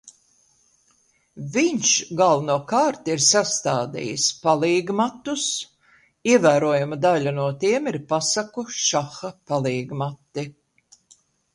[1.55, 1.89] Viņš
[2.21, 5.43] galvenokārt ir sastādījis palīgmatus,
[6.33, 10.49] ievērojama daļa no tiem ir pasaku šaha palīgmati.